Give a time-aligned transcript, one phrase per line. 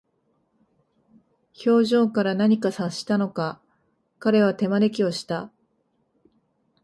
[1.63, 3.61] 表情から何か察したのか、
[4.17, 5.51] 彼は手招きをした。